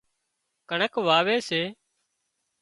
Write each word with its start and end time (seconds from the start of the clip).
ڪڻڪ 0.69 0.93
واوي 1.07 1.37
سي 1.47 1.61